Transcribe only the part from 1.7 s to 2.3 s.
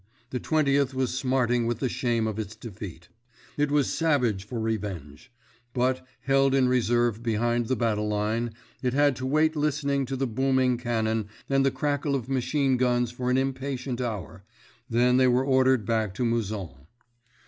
the shame